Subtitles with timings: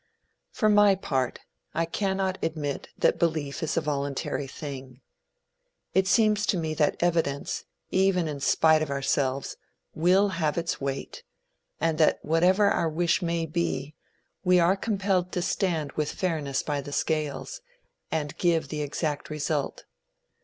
[0.49, 1.41] For my part,
[1.75, 4.99] I cannot admit that belief is a voluntary thing.
[5.93, 9.57] It seems to me that evidence, even in spite of ourselves,
[9.93, 11.21] will have its weight,
[11.79, 13.93] and that whatever our wish may be,
[14.43, 17.61] we are compelled to stand with fairness by the scales,
[18.11, 19.85] and give the exact result.